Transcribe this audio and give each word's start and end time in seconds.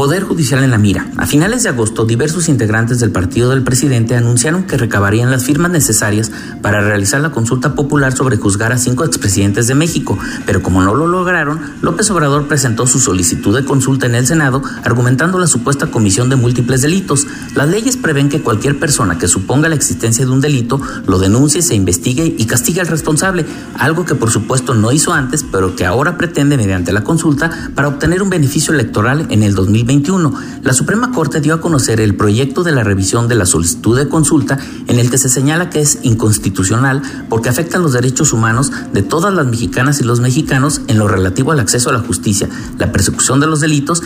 Poder 0.00 0.22
Judicial 0.22 0.64
en 0.64 0.70
la 0.70 0.78
mira. 0.78 1.10
A 1.18 1.26
finales 1.26 1.62
de 1.62 1.68
agosto, 1.68 2.06
diversos 2.06 2.48
integrantes 2.48 3.00
del 3.00 3.10
partido 3.10 3.50
del 3.50 3.62
presidente 3.62 4.16
anunciaron 4.16 4.62
que 4.62 4.78
recabarían 4.78 5.30
las 5.30 5.44
firmas 5.44 5.70
necesarias 5.70 6.32
para 6.62 6.80
realizar 6.80 7.20
la 7.20 7.32
consulta 7.32 7.74
popular 7.74 8.16
sobre 8.16 8.38
juzgar 8.38 8.72
a 8.72 8.78
cinco 8.78 9.04
expresidentes 9.04 9.66
de 9.66 9.74
México, 9.74 10.18
pero 10.46 10.62
como 10.62 10.80
no 10.82 10.94
lo 10.94 11.06
lograron, 11.06 11.60
López 11.82 12.10
Obrador 12.10 12.48
presentó 12.48 12.86
su 12.86 12.98
solicitud 12.98 13.54
de 13.54 13.66
consulta 13.66 14.06
en 14.06 14.14
el 14.14 14.26
Senado 14.26 14.62
argumentando 14.84 15.38
la 15.38 15.46
supuesta 15.46 15.88
comisión 15.88 16.30
de 16.30 16.36
múltiples 16.36 16.80
delitos. 16.80 17.26
Las 17.54 17.68
leyes 17.68 17.98
prevén 17.98 18.30
que 18.30 18.40
cualquier 18.40 18.78
persona 18.78 19.18
que 19.18 19.28
suponga 19.28 19.68
la 19.68 19.74
existencia 19.74 20.24
de 20.24 20.30
un 20.30 20.40
delito 20.40 20.80
lo 21.06 21.18
denuncie, 21.18 21.60
se 21.60 21.74
investigue 21.74 22.34
y 22.38 22.46
castigue 22.46 22.80
al 22.80 22.86
responsable, 22.86 23.44
algo 23.76 24.06
que 24.06 24.14
por 24.14 24.30
supuesto 24.30 24.72
no 24.72 24.92
hizo 24.92 25.12
antes, 25.12 25.44
pero 25.44 25.76
que 25.76 25.84
ahora 25.84 26.16
pretende 26.16 26.56
mediante 26.56 26.90
la 26.90 27.04
consulta 27.04 27.50
para 27.74 27.88
obtener 27.88 28.22
un 28.22 28.30
beneficio 28.30 28.72
electoral 28.72 29.26
en 29.28 29.42
el 29.42 29.54
2020 29.54 29.89
la 30.62 30.72
Suprema 30.72 31.10
Corte 31.10 31.40
dio 31.40 31.52
a 31.52 31.60
conocer 31.60 32.00
el 32.00 32.14
proyecto 32.14 32.62
de 32.62 32.70
la 32.70 32.84
revisión 32.84 33.26
de 33.26 33.34
la 33.34 33.44
solicitud 33.44 33.98
de 33.98 34.08
consulta 34.08 34.56
en 34.86 35.00
el 35.00 35.10
que 35.10 35.18
se 35.18 35.28
señala 35.28 35.68
que 35.68 35.80
es 35.80 35.98
inconstitucional 36.02 37.02
porque 37.28 37.48
afecta 37.48 37.80
los 37.80 37.92
derechos 37.92 38.32
humanos 38.32 38.70
de 38.92 39.02
todas 39.02 39.34
las 39.34 39.46
mexicanas 39.46 40.00
y 40.00 40.04
los 40.04 40.20
mexicanos 40.20 40.80
en 40.86 40.98
lo 40.98 41.08
relativo 41.08 41.50
al 41.50 41.58
acceso 41.58 41.90
a 41.90 41.92
la 41.92 41.98
justicia, 41.98 42.48
la 42.78 42.92
persecución 42.92 43.40
de 43.40 43.48
los 43.48 43.58
delitos 43.58 44.00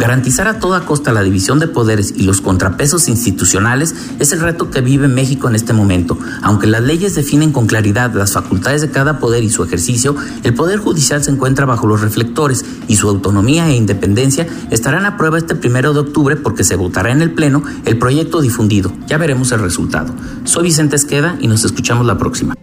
Garantizar 0.00 0.48
a 0.48 0.58
toda 0.58 0.86
costa 0.86 1.12
la 1.12 1.22
división 1.22 1.58
de 1.58 1.68
poderes 1.68 2.14
y 2.16 2.22
los 2.22 2.40
contrapesos 2.40 3.06
institucionales 3.06 3.94
es 4.18 4.32
el 4.32 4.40
reto 4.40 4.70
que 4.70 4.80
vive 4.80 5.08
México 5.08 5.46
en 5.46 5.54
este 5.54 5.74
momento. 5.74 6.16
Aunque 6.40 6.66
las 6.66 6.80
leyes 6.80 7.14
definen 7.14 7.52
con 7.52 7.66
claridad 7.66 8.14
las 8.14 8.32
facultades 8.32 8.80
de 8.80 8.90
cada 8.90 9.18
poder 9.18 9.44
y 9.44 9.50
su 9.50 9.62
ejercicio, 9.62 10.16
el 10.42 10.54
Poder 10.54 10.78
Judicial 10.78 11.22
se 11.22 11.30
encuentra 11.30 11.66
bajo 11.66 11.86
los 11.86 12.00
reflectores 12.00 12.64
y 12.88 12.96
su 12.96 13.10
autonomía 13.10 13.68
e 13.68 13.76
independencia 13.76 14.46
estarán 14.70 15.04
a 15.04 15.18
prueba 15.18 15.36
este 15.36 15.54
primero 15.54 15.92
de 15.92 16.00
octubre 16.00 16.34
porque 16.34 16.64
se 16.64 16.76
votará 16.76 17.12
en 17.12 17.20
el 17.20 17.34
Pleno 17.34 17.62
el 17.84 17.98
proyecto 17.98 18.40
difundido. 18.40 18.90
Ya 19.06 19.18
veremos 19.18 19.52
el 19.52 19.60
resultado. 19.60 20.14
Soy 20.44 20.62
Vicente 20.62 20.96
Esqueda 20.96 21.36
y 21.40 21.46
nos 21.46 21.62
escuchamos 21.66 22.06
la 22.06 22.16
próxima. 22.16 22.54